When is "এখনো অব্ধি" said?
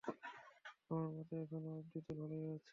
1.43-1.99